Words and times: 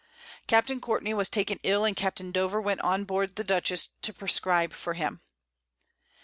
Capt. 0.47 0.71
Courtney 0.81 1.13
was 1.13 1.29
taken 1.29 1.59
ill, 1.61 1.85
and 1.85 1.95
Capt. 1.95 2.17
Dover 2.31 2.59
went 2.59 2.81
on 2.81 3.03
board 3.03 3.35
the 3.35 3.43
Dutchess 3.43 3.89
to 4.01 4.11
prescribe 4.11 4.73
for 4.73 4.95
him. 4.95 5.21